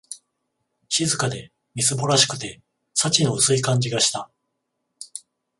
[0.89, 2.63] 静かで、みすぼらしくて、
[2.95, 4.31] 幸の薄い感じがした